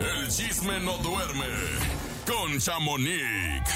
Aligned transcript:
El 0.00 0.28
chisme 0.28 0.78
no 0.80 0.96
duerme 0.98 1.46
con 2.24 2.58
Chamonix. 2.58 3.68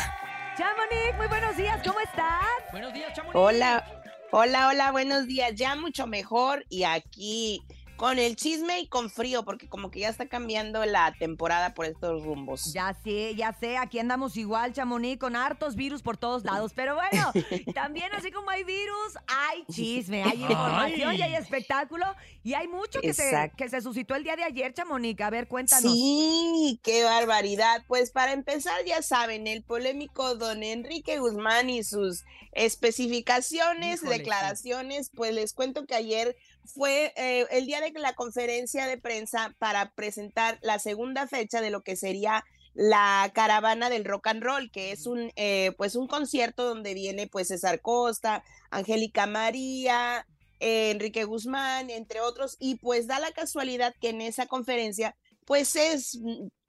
Chamonix, 0.56 1.16
muy 1.16 1.26
buenos 1.26 1.56
días, 1.56 1.80
¿cómo 1.84 1.98
estás? 2.00 2.46
Buenos 2.70 2.92
días, 2.92 3.12
Chamonix. 3.12 3.34
Hola, 3.34 3.84
hola, 4.30 4.68
hola, 4.68 4.92
buenos 4.92 5.26
días. 5.26 5.54
Ya 5.56 5.74
mucho 5.74 6.06
mejor 6.06 6.64
y 6.68 6.84
aquí 6.84 7.62
con 8.02 8.18
el 8.18 8.34
chisme 8.34 8.80
y 8.80 8.88
con 8.88 9.10
frío, 9.10 9.44
porque 9.44 9.68
como 9.68 9.92
que 9.92 10.00
ya 10.00 10.08
está 10.08 10.26
cambiando 10.26 10.84
la 10.84 11.14
temporada 11.20 11.72
por 11.72 11.86
estos 11.86 12.24
rumbos. 12.24 12.72
Ya 12.72 12.96
sé, 13.04 13.36
ya 13.36 13.52
sé, 13.52 13.76
aquí 13.76 14.00
andamos 14.00 14.36
igual, 14.36 14.72
Chamonix, 14.72 15.20
con 15.20 15.36
hartos 15.36 15.76
virus 15.76 16.02
por 16.02 16.16
todos 16.16 16.42
lados. 16.42 16.72
Pero 16.74 16.96
bueno, 16.96 17.32
también 17.76 18.12
así 18.12 18.32
como 18.32 18.50
hay 18.50 18.64
virus, 18.64 19.16
hay 19.28 19.64
chisme, 19.70 20.24
hay 20.24 20.42
información 20.42 21.14
y 21.14 21.22
hay 21.22 21.36
espectáculo. 21.36 22.04
Y 22.42 22.54
hay 22.54 22.66
mucho 22.66 23.00
que 23.00 23.14
se, 23.14 23.52
que 23.56 23.68
se 23.68 23.80
suscitó 23.80 24.16
el 24.16 24.24
día 24.24 24.34
de 24.34 24.42
ayer, 24.42 24.74
Chamonix. 24.74 25.20
A 25.20 25.30
ver, 25.30 25.46
cuéntanos. 25.46 25.92
Sí, 25.92 26.80
qué 26.82 27.04
barbaridad. 27.04 27.84
Pues 27.86 28.10
para 28.10 28.32
empezar, 28.32 28.84
ya 28.84 29.00
saben, 29.02 29.46
el 29.46 29.62
polémico 29.62 30.34
don 30.34 30.64
Enrique 30.64 31.20
Guzmán 31.20 31.70
y 31.70 31.84
sus 31.84 32.24
especificaciones, 32.50 34.02
Híjole, 34.02 34.18
declaraciones, 34.18 35.10
pues 35.14 35.32
les 35.32 35.54
cuento 35.54 35.86
que 35.86 35.94
ayer 35.94 36.36
fue 36.64 37.12
eh, 37.16 37.46
el 37.50 37.66
día 37.66 37.80
de 37.80 37.90
la 37.98 38.14
conferencia 38.14 38.86
de 38.86 38.98
prensa 38.98 39.54
para 39.58 39.90
presentar 39.92 40.58
la 40.62 40.78
segunda 40.78 41.26
fecha 41.26 41.60
de 41.60 41.70
lo 41.70 41.82
que 41.82 41.96
sería 41.96 42.44
la 42.74 43.30
caravana 43.34 43.90
del 43.90 44.04
rock 44.04 44.28
and 44.28 44.42
roll, 44.42 44.70
que 44.70 44.92
es 44.92 45.06
un 45.06 45.30
eh, 45.36 45.72
pues 45.76 45.94
un 45.94 46.06
concierto 46.06 46.64
donde 46.64 46.94
viene 46.94 47.26
pues 47.26 47.48
César 47.48 47.80
Costa, 47.80 48.44
Angélica 48.70 49.26
María, 49.26 50.26
eh, 50.60 50.90
Enrique 50.90 51.24
Guzmán, 51.24 51.90
entre 51.90 52.20
otros, 52.20 52.56
y 52.58 52.76
pues 52.76 53.06
da 53.06 53.18
la 53.18 53.32
casualidad 53.32 53.94
que 54.00 54.10
en 54.10 54.20
esa 54.22 54.46
conferencia 54.46 55.16
pues 55.44 55.76
es 55.76 56.18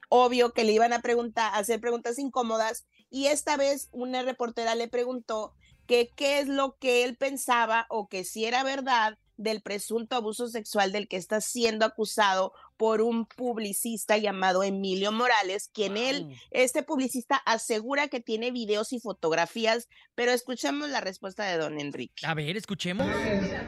obvio 0.09 0.51
que 0.51 0.63
le 0.63 0.73
iban 0.73 0.93
a 0.93 1.01
preguntar, 1.01 1.53
a 1.53 1.57
hacer 1.59 1.79
preguntas 1.79 2.19
incómodas, 2.19 2.85
y 3.09 3.27
esta 3.27 3.57
vez 3.57 3.89
una 3.91 4.23
reportera 4.23 4.75
le 4.75 4.87
preguntó 4.87 5.53
que 5.87 6.09
qué 6.15 6.39
es 6.39 6.47
lo 6.47 6.77
que 6.77 7.03
él 7.03 7.15
pensaba 7.15 7.85
o 7.89 8.07
que 8.07 8.23
si 8.23 8.45
era 8.45 8.63
verdad 8.63 9.17
del 9.37 9.61
presunto 9.61 10.15
abuso 10.15 10.47
sexual 10.47 10.91
del 10.91 11.07
que 11.07 11.17
está 11.17 11.41
siendo 11.41 11.85
acusado 11.85 12.53
por 12.77 13.01
un 13.01 13.25
publicista 13.25 14.17
llamado 14.17 14.63
Emilio 14.63 15.11
Morales, 15.11 15.69
quien 15.73 15.97
él, 15.97 16.27
este 16.51 16.83
publicista 16.83 17.37
asegura 17.45 18.07
que 18.07 18.19
tiene 18.19 18.51
videos 18.51 18.93
y 18.93 18.99
fotografías, 18.99 19.89
pero 20.15 20.31
escuchemos 20.31 20.89
la 20.89 21.01
respuesta 21.01 21.45
de 21.45 21.57
don 21.57 21.79
Enrique. 21.79 22.25
A 22.25 22.33
ver, 22.33 22.57
escuchemos. 22.57 23.07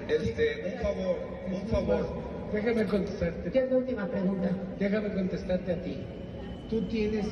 Este, 0.08 0.74
un 0.76 0.82
favor, 0.82 1.18
un 1.48 1.68
favor. 1.70 2.36
Déjame 2.52 2.86
contestarte. 2.86 3.52
¿Qué 3.52 3.60
es 3.60 3.72
la 3.72 3.78
última 3.78 4.08
pregunta? 4.08 4.50
Déjame 4.80 5.14
contestarte 5.14 5.72
a 5.74 5.82
ti. 5.82 5.98
¿Tú 6.70 6.88
tienes 6.88 7.26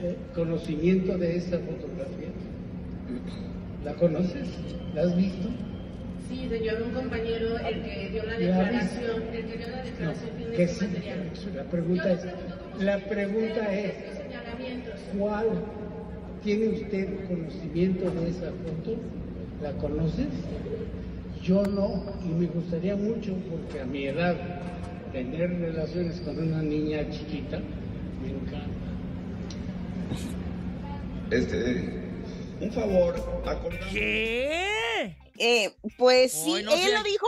eh, 0.00 0.16
conocimiento 0.34 1.16
de 1.18 1.36
esta 1.36 1.58
fotografía? 1.58 2.28
¿La 3.84 3.94
conoces? 3.94 4.48
¿La 4.94 5.02
has 5.02 5.16
visto? 5.16 5.48
Sí, 6.28 6.48
señor, 6.48 6.82
un 6.82 6.90
compañero, 6.92 7.58
el 7.58 7.82
que 7.82 8.08
dio 8.10 8.24
la 8.24 8.38
¿La 8.38 8.60
has 8.60 8.66
declaración, 8.66 9.22
el 9.32 9.46
que 9.46 9.56
dio 9.58 9.68
la 9.68 9.76
No, 9.76 9.82
declaración 9.84 10.30
tiene 10.36 10.56
que 10.56 10.68
sí. 10.68 10.84
material. 10.86 11.30
La 11.54 11.64
pregunta 11.64 12.12
es, 12.12 12.20
la 12.80 12.98
pregunta 12.98 13.74
es. 13.74 13.92
¿cuál 15.18 15.46
tiene 16.42 16.68
usted 16.68 17.08
conocimiento 17.28 18.10
de 18.10 18.30
esa 18.30 18.46
foto? 18.50 18.96
¿La 19.62 19.72
conoces? 19.72 20.26
Yo 21.42 21.62
no, 21.64 22.04
y 22.24 22.28
me 22.28 22.46
gustaría 22.46 22.96
mucho 22.96 23.34
porque 23.50 23.80
a 23.80 23.84
mi 23.84 24.06
edad 24.06 24.36
tener 25.12 25.58
relaciones 25.60 26.20
con 26.20 26.38
una 26.38 26.62
niña 26.62 27.08
chiquita 27.10 27.58
me 28.22 28.30
encanta. 28.30 28.68
Este, 31.30 32.00
un 32.60 32.70
favor, 32.72 33.14
acordar. 33.46 33.80
¿Qué? 33.92 34.71
Eh, 35.44 35.74
pues 35.98 36.32
sí, 36.32 36.62
no 36.62 36.72
él 36.72 36.80
sé. 36.80 36.92
lo 36.92 37.02
dijo 37.02 37.26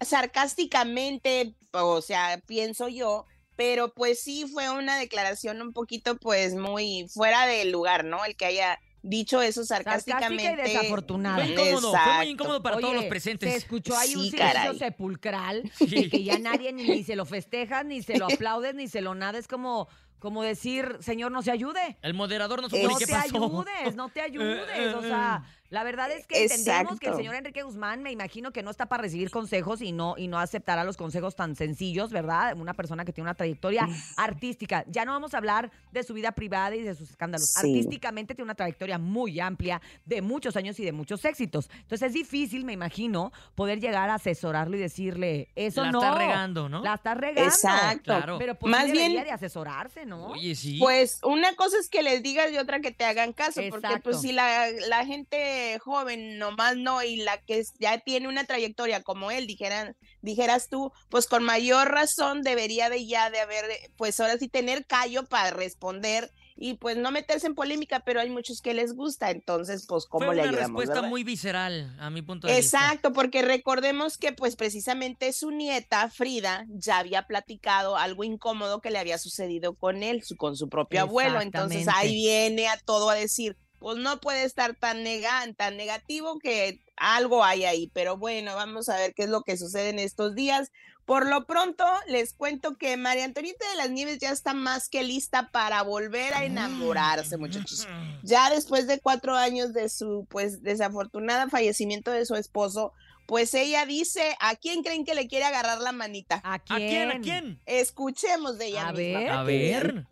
sarcásticamente, 0.00 1.54
o 1.72 2.00
sea, 2.02 2.40
pienso 2.46 2.88
yo, 2.88 3.24
pero 3.56 3.92
pues 3.94 4.20
sí 4.22 4.44
fue 4.52 4.70
una 4.70 4.98
declaración 4.98 5.62
un 5.62 5.72
poquito 5.72 6.16
pues 6.18 6.54
muy 6.54 7.06
fuera 7.12 7.46
de 7.46 7.64
lugar, 7.66 8.04
¿no? 8.04 8.24
El 8.24 8.36
que 8.36 8.46
haya 8.46 8.78
dicho 9.02 9.42
eso 9.42 9.64
Sarcástica 9.64 10.20
sarcásticamente. 10.20 10.70
y 10.70 10.74
desafortunada. 10.74 11.36
Fue 11.44 11.52
incómodo, 11.52 11.90
fue 11.92 12.14
muy 12.16 12.28
incómodo 12.28 12.62
para 12.62 12.78
todos 12.78 12.94
los 12.94 13.04
presentes. 13.06 13.50
Se 13.50 13.56
escuchó 13.58 13.96
ahí 13.96 14.14
un 14.14 14.24
silencio 14.30 14.38
caray. 14.62 14.78
sepulcral 14.78 15.72
Sí. 15.76 15.86
de 15.86 16.08
que 16.10 16.22
ya 16.24 16.38
nadie 16.38 16.72
ni, 16.72 16.84
ni 16.84 17.02
se 17.04 17.16
lo 17.16 17.24
festeja, 17.26 17.82
ni 17.82 18.02
se 18.02 18.18
lo 18.18 18.26
aplaudes, 18.32 18.74
ni 18.74 18.88
se 18.88 19.00
lo 19.00 19.14
nada. 19.14 19.38
Es 19.38 19.48
como, 19.48 19.88
como 20.22 20.42
decir, 20.44 20.98
señor, 21.00 21.32
no 21.32 21.42
se 21.42 21.50
ayude. 21.50 21.98
El 22.00 22.14
moderador 22.14 22.62
no 22.62 22.68
supo 22.70 22.80
No 22.80 22.88
ni 22.88 22.94
No 22.94 22.98
qué 23.00 23.06
te 23.06 23.12
pasó. 23.12 23.44
ayudes, 23.44 23.96
no 23.96 24.08
te 24.08 24.20
ayudes. 24.22 24.94
O 24.94 25.02
sea, 25.02 25.42
la 25.68 25.82
verdad 25.84 26.10
es 26.12 26.26
que 26.26 26.42
entendemos 26.44 27.00
que 27.00 27.08
el 27.08 27.16
señor 27.16 27.34
Enrique 27.34 27.62
Guzmán, 27.62 28.02
me 28.02 28.12
imagino 28.12 28.52
que 28.52 28.62
no 28.62 28.70
está 28.70 28.86
para 28.86 29.02
recibir 29.02 29.30
consejos 29.30 29.80
y 29.82 29.90
no, 29.90 30.14
y 30.16 30.28
no 30.28 30.38
aceptará 30.38 30.84
los 30.84 30.96
consejos 30.96 31.34
tan 31.34 31.56
sencillos, 31.56 32.10
¿verdad? 32.12 32.54
Una 32.56 32.74
persona 32.74 33.04
que 33.04 33.12
tiene 33.12 33.26
una 33.28 33.34
trayectoria 33.34 33.88
artística. 34.16 34.84
Ya 34.86 35.04
no 35.04 35.12
vamos 35.12 35.34
a 35.34 35.38
hablar 35.38 35.70
de 35.90 36.02
su 36.02 36.14
vida 36.14 36.32
privada 36.32 36.76
y 36.76 36.82
de 36.82 36.94
sus 36.94 37.10
escándalos. 37.10 37.48
Sí. 37.48 37.58
Artísticamente 37.70 38.34
tiene 38.34 38.44
una 38.44 38.54
trayectoria 38.54 38.98
muy 38.98 39.40
amplia, 39.40 39.80
de 40.04 40.22
muchos 40.22 40.56
años 40.56 40.78
y 40.78 40.84
de 40.84 40.92
muchos 40.92 41.24
éxitos. 41.24 41.68
Entonces 41.80 42.08
es 42.08 42.12
difícil, 42.14 42.64
me 42.64 42.74
imagino, 42.74 43.32
poder 43.54 43.80
llegar 43.80 44.10
a 44.10 44.14
asesorarlo 44.14 44.76
y 44.76 44.80
decirle, 44.80 45.48
eso 45.56 45.82
La 45.84 45.90
no. 45.92 46.02
está 46.02 46.14
regando, 46.18 46.68
¿no? 46.68 46.82
La 46.82 46.94
está 46.94 47.14
regando. 47.14 47.42
Exacto. 47.48 48.02
Claro. 48.04 48.38
Pero 48.38 48.54
pues 48.56 48.70
Más 48.70 48.84
sí 48.86 48.92
bien- 48.92 49.04
debería 49.12 49.24
de 49.24 49.32
asesorarse, 49.32 50.04
¿no? 50.06 50.11
Oye, 50.12 50.54
sí. 50.54 50.78
Pues 50.78 51.18
una 51.22 51.54
cosa 51.54 51.78
es 51.78 51.88
que 51.88 52.02
les 52.02 52.22
digas 52.22 52.50
y 52.52 52.58
otra 52.58 52.80
que 52.80 52.92
te 52.92 53.04
hagan 53.04 53.32
caso, 53.32 53.60
porque 53.70 53.98
pues 54.02 54.20
si 54.20 54.32
la, 54.32 54.70
la 54.88 55.04
gente 55.06 55.78
joven 55.78 56.38
nomás 56.38 56.76
no 56.76 57.02
y 57.02 57.16
la 57.16 57.38
que 57.38 57.62
ya 57.78 57.98
tiene 57.98 58.28
una 58.28 58.44
trayectoria 58.44 59.02
como 59.02 59.30
él, 59.30 59.46
dijeran, 59.46 59.96
dijeras 60.20 60.68
tú, 60.68 60.92
pues 61.08 61.26
con 61.26 61.42
mayor 61.42 61.90
razón 61.90 62.42
debería 62.42 62.90
de 62.90 63.06
ya 63.06 63.30
de 63.30 63.40
haber, 63.40 63.64
pues 63.96 64.18
ahora 64.20 64.38
sí 64.38 64.48
tener 64.48 64.86
callo 64.86 65.24
para 65.26 65.50
responder 65.50 66.30
y 66.56 66.74
pues 66.74 66.96
no 66.96 67.10
meterse 67.10 67.46
en 67.46 67.54
polémica, 67.54 68.00
pero 68.00 68.20
hay 68.20 68.30
muchos 68.30 68.60
que 68.60 68.74
les 68.74 68.94
gusta, 68.94 69.30
entonces 69.30 69.86
pues 69.88 70.06
cómo 70.06 70.26
Fue 70.26 70.34
le 70.34 70.42
una 70.42 70.50
ayudamos. 70.50 70.68
respuesta 70.70 70.94
verdad? 70.96 71.08
muy 71.08 71.24
visceral, 71.24 71.96
a 71.98 72.10
mi 72.10 72.22
punto 72.22 72.46
de 72.46 72.56
vista. 72.56 72.78
Exacto, 72.78 73.12
porque 73.12 73.42
recordemos 73.42 74.18
que 74.18 74.32
pues 74.32 74.56
precisamente 74.56 75.32
su 75.32 75.50
nieta 75.50 76.08
Frida 76.10 76.64
ya 76.68 76.98
había 76.98 77.26
platicado 77.26 77.96
algo 77.96 78.24
incómodo 78.24 78.80
que 78.80 78.90
le 78.90 78.98
había 78.98 79.18
sucedido 79.18 79.74
con 79.74 80.02
él, 80.02 80.22
su- 80.22 80.36
con 80.36 80.56
su 80.56 80.68
propio 80.68 81.00
abuelo, 81.02 81.40
entonces 81.40 81.86
ahí 81.94 82.14
viene 82.14 82.68
a 82.68 82.76
todo 82.78 83.10
a 83.10 83.14
decir, 83.14 83.56
pues 83.78 83.96
no 83.98 84.20
puede 84.20 84.44
estar 84.44 84.76
tan 84.76 85.04
nega- 85.04 85.54
tan 85.56 85.76
negativo 85.76 86.38
que 86.38 86.80
algo 87.02 87.44
hay 87.44 87.64
ahí, 87.64 87.90
pero 87.92 88.16
bueno, 88.16 88.54
vamos 88.54 88.88
a 88.88 88.96
ver 88.96 89.12
qué 89.14 89.24
es 89.24 89.28
lo 89.28 89.42
que 89.42 89.56
sucede 89.56 89.90
en 89.90 89.98
estos 89.98 90.34
días. 90.34 90.70
Por 91.04 91.28
lo 91.28 91.46
pronto, 91.46 91.84
les 92.06 92.32
cuento 92.32 92.76
que 92.76 92.96
María 92.96 93.24
Antonieta 93.24 93.68
de 93.70 93.76
las 93.76 93.90
Nieves 93.90 94.18
ya 94.20 94.30
está 94.30 94.54
más 94.54 94.88
que 94.88 95.02
lista 95.02 95.50
para 95.50 95.82
volver 95.82 96.32
a 96.32 96.44
enamorarse, 96.44 97.36
muchachos 97.38 97.88
ya 98.22 98.50
después 98.50 98.86
de 98.86 99.00
cuatro 99.00 99.34
años 99.36 99.72
de 99.72 99.88
su 99.88 100.26
pues 100.30 100.62
desafortunada 100.62 101.48
fallecimiento 101.48 102.12
de 102.12 102.24
su 102.24 102.36
esposo, 102.36 102.92
pues 103.26 103.52
ella 103.54 103.84
dice, 103.86 104.36
¿a 104.40 104.54
quién 104.56 104.82
creen 104.82 105.04
que 105.04 105.14
le 105.14 105.26
quiere 105.26 105.44
agarrar 105.44 105.80
la 105.80 105.92
manita? 105.92 106.40
¿A 106.44 106.54
¿A 106.54 106.58
quién? 106.60 106.88
quién? 106.88 107.10
¿A 107.10 107.20
quién? 107.20 107.60
Escuchemos 107.66 108.58
de 108.58 108.66
ella 108.66 108.88
A 108.88 108.92
misma. 108.92 109.18
ver. 109.18 109.30
A 109.30 109.42
ver. 109.42 110.06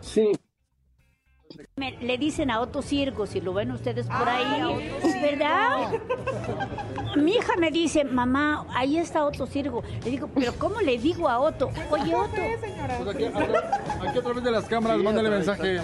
Sí, 0.00 0.32
Me- 1.76 1.92
le 2.00 2.18
dicen 2.18 2.50
a 2.50 2.60
Otto 2.60 2.82
Cirgo, 2.82 3.26
si 3.26 3.40
lo 3.40 3.54
ven 3.54 3.70
ustedes 3.70 4.06
por 4.06 4.28
ahí, 4.28 4.90
¿verdad? 5.22 5.92
Mi 7.16 7.32
hija 7.36 7.54
me 7.58 7.70
dice, 7.70 8.04
mamá, 8.04 8.66
ahí 8.74 8.98
está 8.98 9.24
Otto 9.24 9.46
Cirgo. 9.46 9.82
Le 10.04 10.10
digo, 10.10 10.28
pero 10.34 10.52
¿cómo 10.58 10.80
le 10.80 10.98
digo 10.98 11.28
a 11.28 11.38
Otto? 11.38 11.70
Oye, 11.90 12.14
Otto, 12.14 12.36
Pues 13.04 13.14
aquí, 13.16 13.24
a, 13.24 14.08
aquí 14.08 14.18
a 14.18 14.22
través 14.22 14.44
de 14.44 14.50
las 14.50 14.64
cámaras, 14.66 14.98
mándale 14.98 15.30
mensaje. 15.30 15.80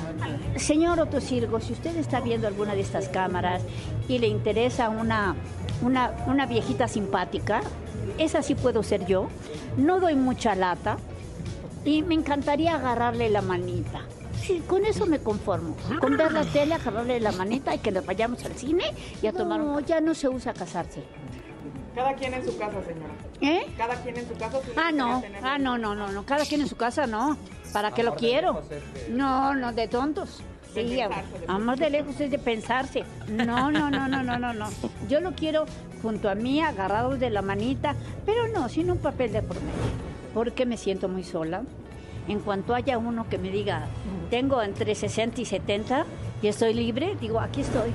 señor 0.56 1.00
Otto 1.00 1.20
Cirgo, 1.20 1.60
si 1.60 1.72
usted 1.72 1.96
está 1.96 2.20
viendo 2.20 2.46
alguna 2.46 2.74
de 2.74 2.80
estas 2.82 3.08
cámaras 3.08 3.62
y 4.08 4.18
le 4.18 4.26
interesa 4.26 4.90
una, 4.90 5.34
una, 5.82 6.12
una 6.26 6.44
viejita 6.46 6.88
simpática, 6.88 7.62
esa 8.18 8.42
sí 8.42 8.54
puedo 8.54 8.82
ser 8.82 9.06
yo. 9.06 9.28
No 9.78 9.98
doy 9.98 10.14
mucha 10.14 10.54
lata 10.54 10.98
y 11.86 12.02
me 12.02 12.14
encantaría 12.14 12.74
agarrarle 12.74 13.30
la 13.30 13.40
manita. 13.42 14.02
Sí, 14.46 14.62
con 14.66 14.84
eso 14.84 15.06
me 15.06 15.20
conformo. 15.20 15.74
Con 16.00 16.16
ver 16.16 16.32
la 16.32 16.44
tele, 16.44 16.74
agarrarle 16.74 17.18
la 17.20 17.32
manita 17.32 17.74
y 17.74 17.78
que 17.78 17.90
nos 17.90 18.04
vayamos 18.04 18.44
al 18.44 18.54
cine 18.54 18.84
y 19.22 19.26
a 19.26 19.32
tomar 19.32 19.60
un... 19.60 19.72
No, 19.72 19.80
ya 19.80 20.00
no 20.00 20.14
se 20.14 20.28
usa 20.28 20.52
casarse. 20.52 21.02
Cada 21.94 22.14
quien 22.14 22.34
en 22.34 22.44
su 22.44 22.56
casa, 22.58 22.82
señora. 22.84 23.14
¿Eh? 23.40 23.66
Cada 23.78 23.94
quien 24.02 24.18
en 24.18 24.28
su 24.28 24.34
casa. 24.34 24.60
sí 24.64 24.72
Ah, 24.76 24.90
no. 24.92 25.22
Ah, 25.42 25.58
no, 25.58 25.78
no, 25.78 25.94
no, 25.94 26.10
no. 26.10 26.26
Cada 26.26 26.44
quien 26.44 26.60
en 26.60 26.68
su 26.68 26.76
casa, 26.76 27.06
no. 27.06 27.38
¿Para 27.72 27.92
qué 27.92 28.02
lo 28.02 28.14
quiero? 28.16 28.62
No, 29.10 29.54
no, 29.54 29.72
de 29.72 29.88
tontos. 29.88 30.42
De 30.74 30.82
Sí, 30.82 30.96
pensarse, 30.96 31.38
de 31.38 31.46
amor 31.46 31.78
de 31.78 31.90
lejos 31.90 32.20
es 32.20 32.30
de 32.32 32.38
pensarse. 32.38 33.04
No, 33.28 33.70
no, 33.70 33.90
no, 33.90 34.08
no, 34.08 34.22
no, 34.24 34.38
no, 34.38 34.52
no. 34.52 34.68
Yo 35.08 35.20
lo 35.20 35.32
quiero 35.32 35.66
junto 36.02 36.28
a 36.28 36.34
mí, 36.34 36.60
agarrados 36.60 37.20
de 37.20 37.30
la 37.30 37.42
manita, 37.42 37.94
pero 38.26 38.48
no, 38.48 38.68
sin 38.68 38.90
un 38.90 38.98
papel 38.98 39.32
de 39.32 39.42
por 39.42 39.56
medio. 39.56 39.72
Porque 40.34 40.66
me 40.66 40.76
siento 40.76 41.08
muy 41.08 41.22
sola. 41.22 41.62
En 42.26 42.40
cuanto 42.40 42.74
haya 42.74 42.98
uno 42.98 43.28
que 43.28 43.38
me 43.38 43.50
diga, 43.50 43.86
tengo 44.34 44.60
entre 44.60 44.96
60 44.96 45.40
y 45.42 45.44
70 45.44 46.06
y 46.42 46.48
estoy 46.48 46.74
libre, 46.74 47.16
digo, 47.20 47.38
aquí 47.38 47.60
estoy. 47.60 47.92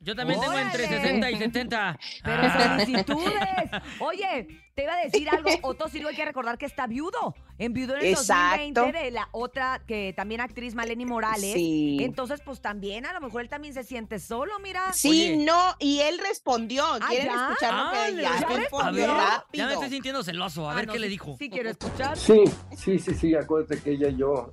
Yo 0.00 0.14
también 0.16 0.40
tengo 0.40 0.56
entre 0.58 0.86
¡Órale! 0.86 1.00
60 1.02 1.30
y 1.30 1.36
70. 1.38 1.98
Pero 2.24 2.36
Ah. 2.42 2.78
solicitudes. 2.80 3.32
Oye, 4.00 4.48
te 4.74 4.82
iba 4.82 4.92
a 4.94 5.04
decir 5.04 5.28
algo. 5.30 5.50
Otto 5.62 5.88
Sirgo 5.88 6.08
hay 6.08 6.16
que 6.16 6.24
recordar 6.24 6.58
que 6.58 6.66
está 6.66 6.86
viudo. 6.88 7.34
Enviudó 7.58 7.94
en 7.94 8.00
el 8.02 8.06
Exacto. 8.08 8.56
2020 8.82 9.04
de 9.04 9.10
la 9.12 9.28
otra, 9.32 9.82
que 9.86 10.12
también 10.16 10.40
actriz 10.40 10.74
Maleni 10.74 11.06
Morales. 11.06 11.54
Sí. 11.54 11.98
Entonces, 12.00 12.40
pues 12.44 12.60
también, 12.60 13.06
a 13.06 13.12
lo 13.12 13.20
mejor 13.20 13.42
él 13.42 13.48
también 13.48 13.72
se 13.74 13.82
siente 13.84 14.18
solo, 14.18 14.58
mira. 14.60 14.92
Sí, 14.92 15.08
Oye. 15.08 15.36
no, 15.44 15.74
y 15.80 16.00
él 16.00 16.18
respondió. 16.18 16.84
Ah, 16.84 17.06
¿Quieren 17.08 17.26
¿ya? 17.28 17.48
escuchar 17.50 17.74
lo 17.74 17.90
que 17.92 17.98
Ah, 17.98 18.10
ya, 18.10 18.22
¿ya 18.22 18.30
respondió? 18.30 18.56
respondió 18.58 19.04
A 19.04 19.06
ver, 19.06 19.16
rápido? 19.16 19.62
Ya 19.62 19.66
me 19.66 19.72
estoy 19.74 19.90
sintiendo 19.90 20.22
celoso. 20.24 20.68
A 20.68 20.72
Ah, 20.72 20.76
ver 20.76 20.86
no, 20.88 20.92
qué 20.92 20.98
le 20.98 21.08
dijo. 21.08 21.36
Sí, 21.38 21.48
quiero 21.50 21.70
escuchar. 21.70 22.16
Sí, 22.16 22.44
sí, 22.76 22.98
sí, 22.98 23.14
sí, 23.14 23.34
acuérdate 23.36 23.80
que 23.82 23.90
ella 23.92 24.08
y 24.08 24.16
yo 24.16 24.52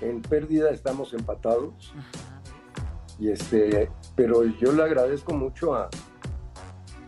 en 0.00 0.22
pérdida 0.22 0.70
estamos 0.70 1.12
empatados. 1.14 1.92
Y 3.18 3.30
este, 3.30 3.90
pero 4.14 4.44
yo 4.44 4.72
le 4.72 4.82
agradezco 4.84 5.34
mucho 5.34 5.74
a, 5.74 5.88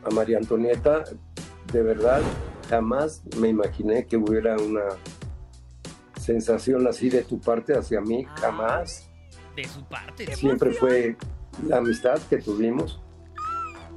a 0.05 0.11
María 0.15 0.39
Antonieta, 0.39 1.05
de 1.73 1.83
verdad, 1.83 2.21
jamás 2.69 3.23
me 3.39 3.49
imaginé 3.49 4.07
que 4.07 4.17
hubiera 4.17 4.57
una 4.57 4.83
sensación 6.21 6.87
así 6.89 7.09
de 7.11 7.23
tu 7.23 7.41
parte 7.41 7.77
hacia 7.77 8.01
mí, 8.01 8.27
Ah. 8.29 8.35
jamás. 8.41 9.09
De 9.57 9.65
su 9.65 9.85
parte. 9.85 10.35
Siempre 10.37 10.73
fue 10.73 11.17
la 11.67 11.79
amistad 11.79 12.19
que 12.29 12.39
tuvimos, 12.39 13.01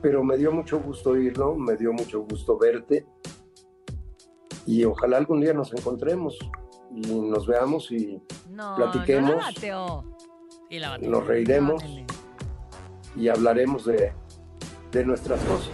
pero 0.01 0.23
me 0.23 0.37
dio 0.37 0.51
mucho 0.51 0.79
gusto 0.79 1.11
oírlo, 1.11 1.55
me 1.55 1.75
dio 1.77 1.93
mucho 1.93 2.21
gusto 2.21 2.57
verte 2.57 3.05
y 4.65 4.83
ojalá 4.85 5.17
algún 5.17 5.41
día 5.41 5.53
nos 5.53 5.73
encontremos 5.73 6.37
nos 6.93 7.47
veamos 7.47 7.91
y 7.91 8.21
No, 8.49 8.75
Platiquemos. 8.75 9.31
no. 9.61 10.13
Y 10.69 10.79
la 10.79 10.97
nos 10.97 11.27
reiremos 11.27 11.83
No, 11.83 12.05
y 13.15 13.27
hablaremos 13.27 13.85
de, 13.85 14.11
de 14.91 15.05
nuestras 15.05 15.39
cosas. 15.43 15.69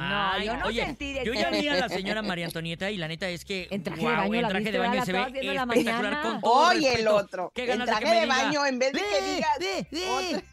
Ay, 0.00 0.46
yo 0.46 0.56
no 0.56 0.66
oye, 0.66 0.84
sentí 0.86 1.12
de- 1.12 1.24
yo 1.24 1.34
ya 1.34 1.50
vi 1.50 1.66
a 1.68 1.74
la 1.74 1.88
señora 1.88 2.22
María 2.22 2.46
Antonieta 2.46 2.88
y 2.90 2.96
la 2.98 3.08
neta 3.08 3.28
es 3.28 3.44
que 3.44 3.66
En 3.70 3.82
traje 3.82 4.00
de 4.00 4.06
baño 4.06 4.34
en 4.34 4.48
traje 4.48 4.70
de 4.72 4.78
baño 4.78 4.90
¿verdad? 4.92 5.04
se 5.04 5.12
ve 5.12 5.20
espectacular 5.56 6.22
con 6.22 6.40
todo 6.40 6.68
Oye, 6.68 6.94
el 7.00 7.08
otro. 7.08 7.50
Qué 7.54 7.62
En 7.62 7.68
ganas 7.80 7.86
de 7.88 7.92
que 7.94 8.00
traje 8.00 8.14
de 8.14 8.20
diga, 8.22 8.36
baño, 8.36 8.66
en 8.66 8.78
vez 8.78 8.92
de 8.92 9.00
que. 9.90 10.44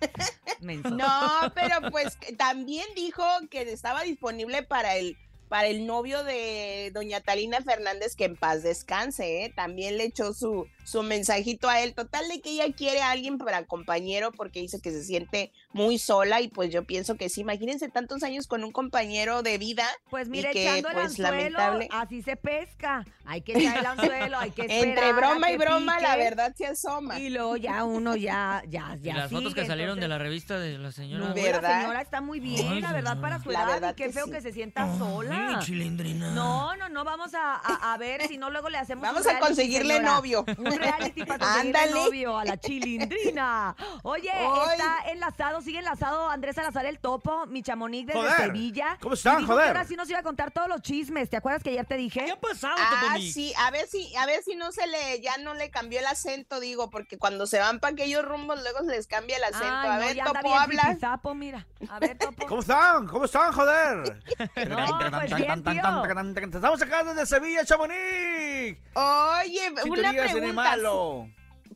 Menso. 0.61 0.89
No, 0.89 1.07
pero 1.53 1.91
pues 1.91 2.17
también 2.37 2.87
dijo 2.95 3.23
que 3.51 3.61
estaba 3.71 4.01
disponible 4.01 4.63
para 4.63 4.95
el 4.95 5.15
para 5.47 5.67
el 5.67 5.85
novio 5.85 6.23
de 6.23 6.91
doña 6.93 7.21
Talina 7.21 7.61
Fernández, 7.61 8.15
que 8.15 8.25
en 8.25 8.35
paz 8.35 8.63
descanse, 8.63 9.45
¿eh? 9.45 9.53
También 9.55 9.97
le 9.97 10.05
echó 10.05 10.33
su, 10.33 10.67
su 10.85 11.03
mensajito 11.03 11.67
a 11.67 11.81
él. 11.81 11.93
Total 11.93 12.25
de 12.29 12.39
que 12.39 12.51
ella 12.51 12.73
quiere 12.73 13.01
a 13.01 13.11
alguien 13.11 13.37
para 13.37 13.65
compañero 13.65 14.31
porque 14.31 14.61
dice 14.61 14.79
que 14.79 14.91
se 14.91 15.03
siente 15.03 15.51
muy 15.73 15.97
sola 15.97 16.39
y 16.39 16.47
pues 16.47 16.71
yo 16.71 16.85
pienso 16.85 17.17
que 17.17 17.27
sí. 17.27 17.41
Imagínense 17.41 17.89
tantos 17.89 18.23
años 18.23 18.47
con 18.47 18.63
un 18.63 18.71
compañero 18.71 19.41
de 19.41 19.57
vida. 19.57 19.83
Pues 20.09 20.29
mire, 20.29 20.51
que, 20.51 20.63
echando 20.63 20.87
el 20.89 20.93
pues, 20.93 21.05
anzuelo, 21.07 21.57
lamentable. 21.57 21.89
así 21.91 22.21
se 22.21 22.37
pesca. 22.37 23.03
Hay 23.25 23.41
que 23.41 23.57
echar 23.57 23.79
el 23.79 23.85
anzuelo, 23.85 24.37
hay 24.37 24.51
que 24.51 24.61
esperar 24.61 24.87
Entre 24.87 25.11
broma 25.13 25.51
y 25.51 25.57
broma, 25.57 25.99
la 25.99 26.15
verdad 26.15 26.53
se 26.55 26.67
asoma. 26.67 27.19
Y 27.19 27.29
luego 27.29 27.57
ya 27.57 27.83
uno 27.83 28.15
ya, 28.15 28.63
ya, 28.69 28.95
Y 28.97 29.05
ya 29.05 29.15
las 29.15 29.31
fotos 29.31 29.53
que 29.55 29.65
salieron 29.65 29.99
de 29.99 30.07
la 30.07 30.17
revista 30.19 30.59
de 30.59 30.77
la 30.77 30.91
señora. 30.91 31.27
No, 31.29 31.33
¿Verdad? 31.33 31.61
la 31.63 31.81
señora 31.81 32.01
está 32.01 32.21
muy 32.21 32.39
bien, 32.39 32.67
Ay, 32.71 32.81
la 32.81 32.93
verdad, 32.93 33.19
para 33.19 33.41
su 33.41 33.49
La 33.49 33.63
edad. 33.63 33.67
verdad 33.73 33.91
y 33.93 33.95
qué 33.95 34.03
que 34.05 34.13
feo 34.13 34.25
sí. 34.25 34.31
que 34.31 34.41
se 34.41 34.53
sienta 34.53 34.83
Ay, 34.91 34.99
sola. 34.99 35.59
chilindrina. 35.63 36.31
No, 36.31 36.75
no, 36.75 36.87
no, 36.89 37.03
vamos 37.03 37.33
a, 37.33 37.55
a- 37.55 37.93
a 37.93 37.97
ver 37.97 38.27
si 38.27 38.37
no 38.37 38.49
luego 38.51 38.69
le 38.69 38.77
hacemos 38.77 39.01
Vamos 39.01 39.25
a 39.25 39.39
conseguirle 39.39 39.99
novio. 39.99 40.45
Un 40.75 40.81
reality 40.81 41.25
para 41.25 41.53
Ándale. 41.59 41.91
novio 41.91 42.37
a 42.37 42.45
la 42.45 42.57
chilindrina. 42.57 43.75
Oye, 44.03 44.29
está 44.29 45.09
enlazado, 45.11 45.61
sigue 45.61 45.79
enlazado 45.79 46.29
Andrés 46.29 46.55
Salazar 46.55 46.85
el 46.85 46.99
Topo, 46.99 47.45
mi 47.47 47.61
chamonix 47.63 48.07
desde 48.07 48.19
Joder, 48.19 48.37
Sevilla. 48.37 48.97
¿cómo 49.01 49.13
están, 49.15 49.45
joder? 49.45 49.63
que 49.63 49.67
ahora 49.69 49.85
sí 49.85 49.95
nos 49.95 50.09
iba 50.09 50.19
a 50.19 50.23
contar 50.23 50.51
todos 50.51 50.67
los 50.67 50.81
chismes. 50.81 51.29
¿Te 51.29 51.37
acuerdas 51.37 51.63
que 51.63 51.69
ayer 51.71 51.85
te 51.85 51.95
dije? 51.97 52.23
¿Qué 52.25 52.31
ha 52.31 52.39
pasado, 52.39 52.75
Ah, 52.77 52.99
Topomix? 53.01 53.33
sí, 53.33 53.53
a 53.57 53.71
ver 53.71 53.87
si, 53.87 54.15
a 54.15 54.25
ver 54.25 54.43
si 54.43 54.55
no 54.55 54.71
se 54.71 54.85
le, 54.87 55.21
ya 55.21 55.37
no 55.37 55.53
le 55.53 55.69
cambió 55.69 55.99
el 55.99 56.05
acento, 56.07 56.59
digo, 56.59 56.89
porque 56.89 57.17
cuando 57.17 57.47
se 57.47 57.59
van 57.59 57.79
para 57.79 57.93
aquellos 57.93 58.23
rumbos 58.25 58.61
luego 58.61 58.79
se 58.79 58.91
les 58.91 59.07
cambia 59.07 59.37
el 59.37 59.43
acento. 59.43 59.65
Ay, 59.65 59.87
a 59.89 59.93
no, 59.93 59.99
ver, 59.99 60.17
Topo, 60.41 60.55
habla. 60.55 60.97
mira. 61.35 61.65
A 61.89 61.99
ver, 61.99 62.17
Topo. 62.17 62.47
¿Cómo 62.47 62.61
están? 62.61 63.07
¿Cómo 63.07 63.25
están, 63.25 63.51
joder? 63.53 64.21
No, 64.67 65.09
pues 65.11 65.35
bien, 65.35 65.63
tío. 65.63 66.45
Estamos 66.45 66.81
acá 66.81 67.03
desde 67.03 67.25
Sevilla, 67.25 67.63
Chamonix. 67.65 68.77
Oye, 68.93 69.71
una 69.85 70.09
el 70.09 70.15
pregunta. 70.15 70.63
Malo. 70.69 71.29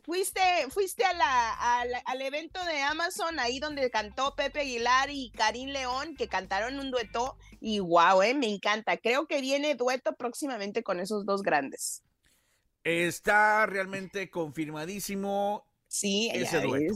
Fuiste, 0.04 0.42
fuiste 0.70 1.04
a 1.04 1.14
la, 1.14 1.54
a 1.54 1.86
la- 1.86 2.02
al 2.06 2.22
evento 2.22 2.64
de 2.66 2.82
Amazon, 2.82 3.40
ahí 3.40 3.60
donde 3.60 3.90
cantó 3.92 4.36
Pepe 4.36 4.62
Aguilar 4.62 5.10
y 5.12 5.32
Karim 5.32 5.70
León, 5.70 6.16
que 6.16 6.28
cantaron 6.28 6.80
un 6.80 6.90
dueto, 6.90 7.38
y 7.60 7.80
wow, 7.80 8.22
eh, 8.24 8.34
me 8.34 8.48
encanta. 8.48 8.98
Creo 8.98 9.28
que 9.28 9.42
viene 9.42 9.76
dueto 9.76 10.16
próximamente 10.16 10.84
con 10.84 11.00
esos 11.00 11.26
dos 11.26 11.42
grandes. 11.44 12.04
Está 12.84 13.66
realmente 13.66 14.30
confirmadísimo 14.30 15.66
Sí, 15.88 16.30
ese 16.34 16.62
dueto. 16.62 16.96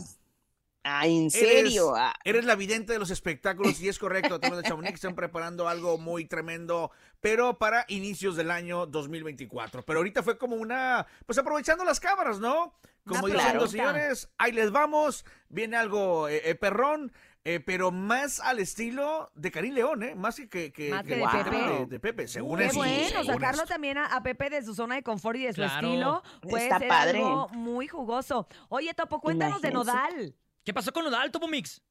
Ah, 0.84 1.08
¿en 1.08 1.32
serio? 1.32 1.96
Eres, 1.96 2.04
Ah, 2.06 2.14
eres 2.26 2.46
la 2.46 2.56
vidente 2.56 2.92
de 2.94 3.00
los 3.00 3.10
espectáculos 3.10 3.80
y 3.80 3.88
es 3.88 3.98
correcto, 3.98 4.40
temas 4.40 4.58
de 4.62 4.68
Chamonix 4.68 4.96
están 4.96 5.16
preparando 5.16 5.70
algo 5.70 5.98
muy 5.98 6.26
tremendo, 6.26 6.92
pero 7.22 7.58
para 7.58 7.86
inicios 7.88 8.36
del 8.36 8.52
año 8.52 8.86
2024. 8.86 9.84
Pero 9.84 10.00
ahorita 10.00 10.24
fue 10.24 10.38
como 10.38 10.56
una, 10.58 11.08
pues 11.26 11.38
aprovechando 11.38 11.86
las 11.86 12.00
cámaras, 12.02 12.40
¿no? 12.40 12.74
Como 13.08 13.26
Una 13.26 13.34
diciendo, 13.36 13.68
señores, 13.68 14.30
ahí 14.38 14.52
les 14.52 14.72
vamos, 14.72 15.26
viene 15.50 15.78
algo 15.78 16.28
eh, 16.28 16.42
eh, 16.50 16.56
perrón, 16.56 17.12
eh, 17.46 17.60
pero 17.60 17.92
más 17.92 18.40
al 18.40 18.60
estilo 18.60 19.30
de 19.36 19.52
Karim 19.52 19.74
León, 19.74 20.04
¿eh? 20.04 20.16
Más 20.16 20.36
que, 20.38 20.48
que, 20.50 20.72
que- 20.72 20.90
Más 20.90 21.04
que 21.06 21.14
el 21.16 21.20
de 21.20 21.28
Pepe. 21.44 21.58
De, 21.58 21.86
de 21.86 22.00
Pepe, 22.00 22.28
según 22.30 22.60
Qué 22.60 22.70
bueno, 22.74 23.08
según 23.10 23.26
sacarlo 23.26 23.64
esto. 23.64 23.74
también 23.74 23.98
a, 23.98 24.06
a 24.08 24.24
Pepe 24.24 24.50
de 24.50 24.64
su 24.64 24.74
zona 24.74 24.96
de 24.96 25.04
confort 25.04 25.38
y 25.38 25.44
de 25.44 25.52
su 25.54 25.62
Claro. 25.62 25.88
estilo 25.88 26.24
puede 26.42 26.64
Está 26.64 26.80
ser 26.80 26.88
padre. 26.88 27.18
algo 27.20 27.50
muy 27.50 27.88
jugoso. 27.90 28.48
Oye, 28.70 28.94
Topo, 28.94 29.20
cuéntanos 29.20 29.62
de. 29.62 29.72
Nodal. 29.72 30.36
¿Qué 30.64 30.74
pasó 30.74 30.94
con 30.94 31.04
Nodal, 31.04 31.32
Topomix? 31.32 31.82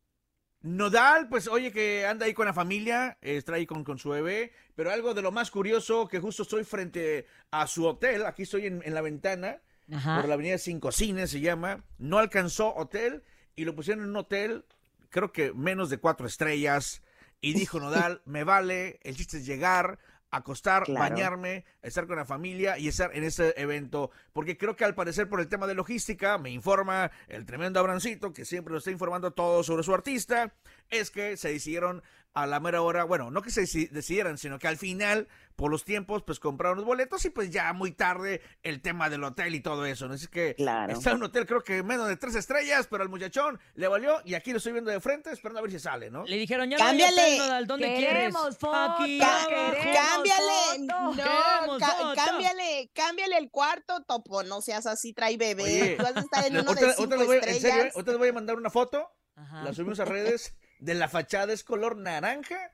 Nodal, 0.63 1.29
pues 1.29 1.49
oye 1.49 1.73
que 1.73 2.07
anda 2.07 2.27
ahí 2.27 2.35
con 2.35 2.47
la 2.47 2.55
familia, 2.55 3.19
eh, 3.21 3.37
está 3.37 3.55
ahí 3.55 3.67
con, 3.67 3.83
con 3.83 3.99
su 3.99 4.11
bebé, 4.11 4.53
pero 4.77 4.93
algo 4.93 5.13
de 5.13 5.21
lo 5.21 5.33
más 5.33 5.51
curioso 5.51 6.07
que 6.07 6.21
justo 6.21 6.45
estoy 6.45 6.65
frente 6.65 7.27
a 7.51 7.67
su 7.67 7.85
hotel, 7.85 8.25
aquí 8.25 8.43
estoy 8.43 8.67
en, 8.67 8.81
en 8.85 8.95
la 8.95 9.01
ventana, 9.01 9.61
Ajá. 9.93 10.21
por 10.21 10.29
la 10.29 10.35
avenida 10.35 10.59
Cinco 10.59 10.93
Cines 10.93 11.31
se 11.31 11.41
llama, 11.41 11.85
no 11.99 12.19
alcanzó 12.19 12.75
hotel 12.77 13.25
y 13.57 13.65
lo 13.65 13.75
pusieron 13.75 14.05
en 14.05 14.11
un 14.11 14.17
hotel, 14.17 14.65
creo 15.11 15.33
que 15.33 15.53
menos 15.53 15.91
de 15.91 15.99
cuatro 15.99 16.27
estrellas, 16.27 17.03
y 17.41 17.55
dijo 17.55 17.81
Nodal, 17.81 18.23
me 18.25 18.45
vale, 18.45 19.01
el 19.03 19.17
chiste 19.17 19.39
es 19.39 19.47
llegar, 19.47 19.99
acostar, 20.33 20.85
Claro. 20.85 20.99
bañarme, 20.99 21.65
estar 21.83 22.07
con 22.07 22.17
la 22.17 22.25
familia 22.25 22.79
y 22.79 22.89
estar 22.89 23.15
en 23.15 23.23
ese 23.23 23.55
evento, 23.57 24.11
porque 24.33 24.57
creo 24.57 24.75
que 24.75 24.85
al 24.85 24.95
parecer 24.95 25.29
por 25.29 25.41
el 25.41 25.49
tema 25.49 25.67
de 25.67 25.75
logística, 25.75 26.39
me 26.39 26.51
informa 26.51 27.11
el 27.29 27.45
tremendo 27.45 27.79
Abrancito, 27.79 28.33
que 28.33 28.45
siempre 28.45 28.73
lo 28.73 28.79
está 28.79 28.91
informando 28.91 29.33
todo 29.33 29.63
sobre 29.63 29.83
su 29.83 29.95
artista, 29.95 30.55
es 30.91 31.11
que 31.11 31.37
se 31.37 31.51
decidieron 31.53 32.03
a 32.35 32.47
la 32.47 32.61
mera 32.61 32.81
hora, 32.81 33.05
bueno, 33.05 33.31
no 33.31 33.43
que 33.43 33.51
se 33.51 33.63
deci- 33.63 33.91
decidieran, 33.91 34.39
sino 34.39 34.59
que 34.59 34.67
al 34.67 34.79
final, 34.79 35.29
por 35.55 35.71
los 35.71 35.85
tiempos, 35.85 36.23
pues 36.23 36.41
compraron 36.41 36.79
los 36.79 36.87
boletos 36.87 37.23
y 37.27 37.31
pues 37.31 37.51
ya 37.51 37.71
muy 37.75 37.93
tarde 37.93 38.41
el 38.63 38.81
tema 38.81 39.11
del 39.11 39.23
hotel 39.23 39.55
y 39.55 39.61
todo 39.61 39.85
eso, 39.85 40.09
¿no? 40.09 40.15
Así 40.15 40.29
que 40.29 40.55
Claro. 40.55 40.93
está 40.95 41.11
en 41.11 41.17
un 41.17 41.25
hotel 41.25 41.45
creo 41.45 41.63
que 41.63 41.83
menos 41.83 42.09
de 42.09 42.17
tres 42.17 42.35
estrellas, 42.35 42.87
pero 42.91 43.03
al 43.03 43.11
muchachón 43.11 43.61
le 43.75 43.87
valió 43.87 44.17
y 44.25 44.33
aquí 44.33 44.51
lo 44.53 44.57
estoy 44.57 44.73
viendo 44.73 44.91
de 44.91 44.99
frente, 45.01 45.31
esperando 45.31 45.59
a 45.59 45.63
ver 45.63 45.73
si 45.73 45.79
sale, 45.79 46.11
¿no? 46.11 46.25
Le 46.25 46.37
dijeron, 46.39 46.71
ya 46.71 46.79
no 46.79 46.85
hay 46.85 46.89
Cámbiale. 46.91 47.23
hotel, 47.23 47.39
Nodal, 47.39 47.67
¿dónde 47.67 47.87
Queremos 47.95 48.41
quieres? 48.41 48.59
foto, 48.59 48.75
Aquí 48.75 49.19
queremos 49.19 49.97
Cámbiale, 50.09 50.53
foto. 50.71 50.85
no, 50.87 51.13
Queremos 51.17 51.79
ca- 51.79 51.87
foto. 51.99 52.15
cámbiale, 52.15 52.91
cámbiale 52.95 53.37
el 53.37 53.51
cuarto, 53.51 54.03
Topo, 54.05 54.43
no 54.43 54.63
seas 54.63 54.87
así, 54.87 55.13
trae 55.13 55.37
bebé. 55.37 55.63
Oye, 55.65 55.97
Tú 55.99 56.03
vas 56.03 56.17
a 56.17 56.21
estar 56.21 56.47
en 56.47 56.55
Le- 56.55 56.61
uno 56.63 56.71
otra- 56.71 56.87
de 56.87 56.93
otra 56.93 57.17
cinco 57.19 57.27
voy- 57.27 57.41
en 57.43 57.61
serio, 57.61 57.83
¿eh? 57.83 57.93
Otra 57.95 58.17
voy 58.17 58.29
a 58.29 58.33
mandar 58.33 58.57
una 58.57 58.71
foto, 58.71 59.07
Ajá. 59.37 59.65
la 59.65 59.75
subimos 59.75 60.01
a 60.01 60.07
redes, 60.07 60.55
de 60.83 60.95
la 60.95 61.09
fachada 61.09 61.53
es 61.53 61.63
color 61.65 61.97
naranja, 61.97 62.73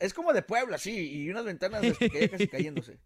es 0.00 0.12
como 0.14 0.32
de 0.32 0.42
Puebla, 0.42 0.78
sí, 0.78 1.10
y 1.22 1.30
unas 1.30 1.44
ventanas 1.44 1.80
que 1.98 2.28
casi 2.30 2.48
cayéndose. 2.48 2.98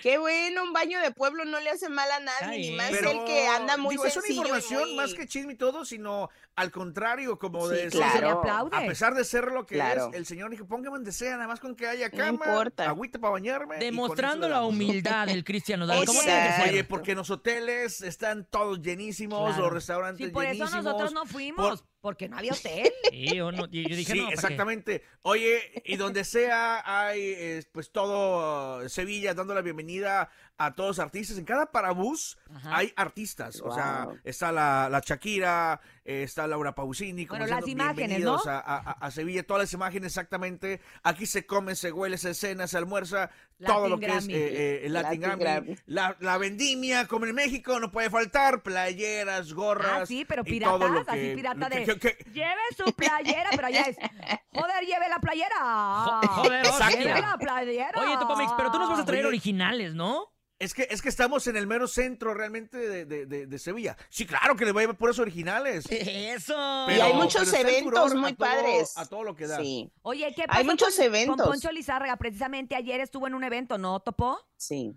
Qué 0.00 0.16
bueno, 0.16 0.62
un 0.62 0.72
baño 0.72 0.98
de 1.02 1.10
pueblo 1.10 1.44
no 1.44 1.60
le 1.60 1.68
hace 1.68 1.90
mal 1.90 2.10
a 2.10 2.18
nadie, 2.20 2.70
ni 2.70 2.76
más 2.78 2.88
Pero, 2.90 3.10
el 3.10 3.24
que 3.26 3.46
anda 3.46 3.76
muy 3.76 3.90
digo, 3.92 4.06
es 4.06 4.16
una 4.16 4.22
sencillo 4.22 4.40
información 4.46 4.84
muy- 4.88 4.94
más 4.94 5.12
que 5.12 5.26
chisme 5.26 5.52
y 5.52 5.56
todo, 5.56 5.84
sino 5.84 6.30
al 6.56 6.70
contrario, 6.70 7.38
como 7.38 7.68
Sí, 7.68 7.74
de 7.74 7.88
claro. 7.90 8.38
aplaude. 8.38 8.74
A 8.74 8.86
pesar 8.86 9.12
de 9.14 9.22
ser 9.22 9.52
lo 9.52 9.66
que 9.66 9.74
Claro. 9.74 10.08
es, 10.10 10.16
el 10.16 10.24
señor 10.24 10.50
dijo, 10.50 10.66
póngame 10.66 10.96
donde 10.96 11.12
sea, 11.12 11.32
nada 11.32 11.46
más 11.46 11.60
con 11.60 11.76
que 11.76 11.86
haya 11.88 12.08
No 12.08 12.16
cama, 12.16 12.30
importa. 12.46 12.88
agüita 12.88 13.18
para 13.18 13.32
bañarme. 13.32 13.76
Demostrando 13.80 14.48
la 14.48 14.64
humildad 14.64 15.26
del 15.26 15.44
Cristian 15.44 15.80
Nodal. 15.80 16.06
¿Cómo 16.06 16.20
Oye, 16.20 16.84
porque 16.84 17.14
los 17.14 17.28
hoteles 17.28 18.00
están 18.00 18.46
todos 18.46 18.80
llenísimos, 18.80 19.46
Claro. 19.50 19.64
los 19.64 19.72
restaurantes 19.74 20.26
Sí, 20.26 20.32
por 20.32 20.46
eso 20.46 20.70
nosotros 20.70 21.12
no 21.12 21.26
fuimos, 21.26 21.84
porque 22.02 22.28
no 22.28 22.36
había 22.36 22.52
hotel. 22.52 22.92
Sí, 23.10 23.36
yo, 23.36 23.52
no- 23.52 23.66
yo- 23.70 23.82
yo 23.88 23.96
dije, 23.96 24.12
sí, 24.12 24.18
no, 24.18 24.24
¿para 24.24 24.28
qué? 24.30 24.34
exactamente. 24.34 25.04
Oye, 25.22 25.82
y 25.84 25.96
donde 25.96 26.24
sea 26.24 26.82
hay, 26.84 27.20
eh, 27.22 27.62
pues 27.72 27.90
todo 27.92 28.82
uh, 28.84 28.88
Sevilla 28.88 29.32
dando 29.34 29.54
la 29.54 29.60
bienvenida 29.62 30.30
a 30.66 30.74
todos 30.74 30.90
los 30.90 30.98
artistas. 30.98 31.38
En 31.38 31.44
cada 31.44 31.66
parabús 31.72 32.38
Ajá. 32.54 32.76
hay 32.76 32.92
artistas. 32.96 33.60
O 33.62 33.74
sea, 33.74 34.08
está 34.24 34.52
la, 34.52 34.88
la 34.90 35.00
Shakira, 35.00 35.80
eh, 36.04 36.22
está 36.24 36.46
Laura 36.46 36.74
Pausini. 36.74 37.26
como 37.26 37.40
Bueno, 37.40 37.56
las 37.56 37.68
imágenes, 37.68 37.96
"Bienvenidos 37.96 38.46
¿no? 38.46 38.52
A, 38.52 38.58
a- 38.58 38.90
a 38.92 39.10
Sevilla, 39.10 39.42
todas 39.46 39.62
las 39.64 39.72
imágenes 39.72 40.06
exactamente. 40.12 40.80
Aquí 41.02 41.26
se 41.26 41.46
come, 41.46 41.74
se 41.74 41.92
huele, 41.92 42.18
se 42.18 42.34
cena, 42.34 42.66
se 42.66 42.76
almuerza. 42.78 43.30
todo 43.64 43.88
lo 43.88 43.96
que 44.00 44.06
Grammy. 44.06 44.34
es 44.34 44.40
eh, 44.40 44.48
eh, 44.82 44.86
el 44.86 44.92
Latin, 44.92 45.20
Latin 45.20 45.38
Grammy. 45.38 45.76
La, 45.86 46.16
la 46.18 46.36
vendimia, 46.36 47.06
como 47.06 47.26
en 47.26 47.34
México, 47.36 47.78
no 47.78 47.92
puede 47.92 48.10
faltar. 48.10 48.62
Playeras, 48.64 49.52
gorras. 49.52 50.02
Ah, 50.02 50.06
sí, 50.06 50.24
pero 50.26 50.42
piratas, 50.42 50.90
así 51.06 51.20
que- 51.20 51.34
pirata 51.36 51.68
de 51.68 51.84
que- 51.84 51.98
que- 52.00 52.24
lleve 52.32 52.60
su 52.76 52.92
playera, 52.92 53.50
pero 53.52 53.66
allá 53.68 53.82
es 53.82 53.96
joder, 54.52 54.84
lleve 54.84 55.08
la 55.08 55.18
playera. 55.20 56.20
joder, 56.28 56.66
lleve 56.98 57.20
la 57.20 57.36
playera. 57.38 58.00
Oye, 58.02 58.16
Topomix, 58.18 58.52
pero 58.56 58.72
tú 58.72 58.78
nos 58.80 58.88
vas 58.88 58.98
a 59.00 59.04
traer 59.04 59.20
Oye. 59.24 59.28
originales, 59.28 59.94
¿no? 59.94 60.32
Es 60.62 60.74
que, 60.74 60.86
es 60.90 61.02
que 61.02 61.08
estamos 61.08 61.46
en 61.48 61.56
el 61.56 61.66
mero 61.66 61.88
centro 61.88 62.34
realmente 62.34 62.76
de, 62.78 63.04
de- 63.04 63.26
de- 63.26 63.46
de 63.46 63.58
Sevilla. 63.58 63.96
Sí, 64.10 64.26
claro 64.26 64.54
que 64.54 64.64
le 64.64 64.70
voy 64.72 64.80
a 64.80 64.82
llevar 64.84 64.96
puros 64.96 65.18
originales. 65.18 65.84
Eso. 65.90 66.54
Y 66.88 67.00
hay 67.00 67.12
muchos 67.14 67.50
pero 67.50 67.68
eventos 67.68 68.12
a 68.12 68.14
muy 68.14 68.32
todo- 68.34 68.46
padres. 68.48 68.92
A 68.96 69.06
todo 69.06 69.24
lo 69.24 69.34
que 69.34 69.46
da. 69.48 69.56
Sí, 69.58 69.90
Oye, 70.02 70.32
¿qué 70.36 70.42
Hay 70.42 70.46
pasó 70.48 70.64
muchos 70.64 70.94
con, 70.96 71.04
eventos. 71.04 71.36
con 71.36 71.46
Poncho 71.46 71.72
Lizárraga? 71.72 72.16
Precisamente 72.16 72.76
ayer 72.76 73.00
estuvo 73.00 73.26
en 73.26 73.34
un 73.34 73.42
evento, 73.44 73.76
¿no, 73.78 73.98
Topo? 74.00 74.38
sí. 74.56 74.94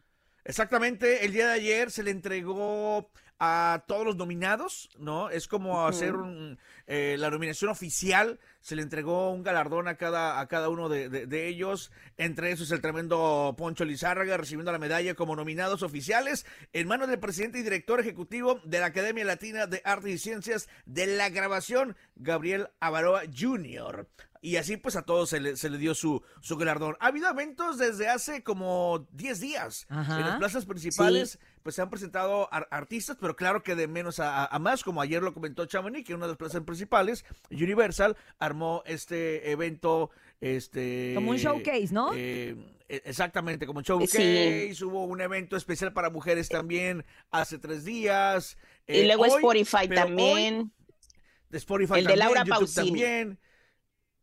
Exactamente, 0.47 1.25
el 1.25 1.33
día 1.33 1.47
de 1.47 1.53
ayer 1.53 1.89
se 1.89 2.03
le 2.03 2.11
entregó 2.11 3.09
a 3.39 3.83
todos 3.87 4.05
los 4.05 4.15
nominados, 4.15 4.89
¿no? 4.97 5.29
Es 5.29 5.47
como 5.47 5.85
hacer 5.87 6.15
un, 6.15 6.57
eh, 6.87 7.15
la 7.19 7.29
nominación 7.29 7.69
oficial, 7.69 8.39
se 8.61 8.75
le 8.75 8.81
entregó 8.81 9.31
un 9.31 9.43
galardón 9.43 9.87
a 9.87 9.95
cada, 9.97 10.39
a 10.39 10.47
cada 10.47 10.69
uno 10.69 10.87
de, 10.89 11.09
de- 11.09 11.27
de 11.27 11.47
ellos, 11.47 11.91
entre 12.17 12.51
esos 12.51 12.71
el 12.71 12.81
tremendo 12.81 13.53
Poncho 13.57 13.83
Lizárraga 13.83 14.37
recibiendo 14.37 14.71
la 14.71 14.79
medalla 14.79 15.15
como 15.15 15.35
nominados 15.35 15.83
oficiales 15.83 16.45
en 16.73 16.87
manos 16.87 17.09
del 17.09 17.19
presidente 17.19 17.59
y 17.59 17.63
director 17.63 17.99
ejecutivo 17.99 18.61
de 18.63 18.79
la 18.79 18.85
Academia 18.87 19.25
Latina 19.25 19.67
de 19.67 19.81
Artes 19.83 20.11
y 20.13 20.17
Ciencias 20.17 20.69
de 20.85 21.07
la 21.07 21.29
Grabación, 21.29 21.97
Gabriel 22.15 22.69
Avaroa 22.79 23.23
Jr., 23.37 24.07
y 24.41 24.57
así 24.57 24.77
pues 24.77 24.95
a 24.95 25.01
todos 25.01 25.29
se 25.29 25.39
le, 25.39 25.55
se 25.57 25.71
le 25.71 25.79
dio 25.79 25.95
su, 25.95 26.21
su 26.39 26.55
galardón. 26.55 26.95
Ha 26.99 27.07
habido 27.07 27.27
eventos 27.31 27.79
desde 27.79 28.07
hace 28.09 28.43
como 28.43 29.07
10 29.13 29.39
días. 29.39 29.87
Ajá. 29.89 30.19
En 30.19 30.25
las 30.27 30.37
plazas 30.37 30.65
principales 30.67 31.39
pues 31.65 31.73
se 31.73 31.81
han 31.81 31.89
presentado 31.89 32.47
ar- 32.53 32.67
artistas, 32.69 33.17
pero 33.19 33.35
claro 33.35 33.63
que 33.63 33.73
de 33.73 33.87
menos 33.87 34.19
a, 34.19 34.47
más, 34.59 34.83
como 34.83 35.01
ayer 35.01 35.23
lo 35.23 35.33
comentó 35.33 35.65
Chamonix, 35.65 36.05
que 36.05 36.13
una 36.13 36.25
de 36.27 36.33
las 36.33 36.37
plazas 36.37 36.61
principales, 36.61 37.25
Universal, 37.49 38.15
armó 38.37 38.83
este 38.85 39.49
evento, 39.49 40.11
este... 40.41 41.13
Como 41.15 41.31
un 41.31 41.37
showcase, 41.37 41.89
¿no? 41.91 42.13
eh, 42.13 42.55
eh, 42.87 43.01
exactamente, 43.05 43.65
como 43.65 43.79
un 43.79 43.83
showcase, 43.83 44.75
hubo 44.83 45.05
un 45.05 45.21
evento 45.21 45.57
especial 45.57 45.91
para 45.91 46.11
mujeres 46.11 46.49
también 46.49 47.03
hace 47.31 47.57
tres 47.57 47.83
días. 47.83 48.57
Y 48.85 48.99
eh, 48.99 49.05
luego 49.07 49.23
hoy, 49.23 49.29
Spotify 49.31 49.87
hoy- 49.89 49.95
también. 49.95 50.71
de 51.49 51.57
Spotify 51.57 51.93
El 51.97 52.05
de 52.05 52.15
Laura 52.15 52.41
YouTube 52.41 52.59
Pausini. 52.59 52.85
también. 52.89 53.39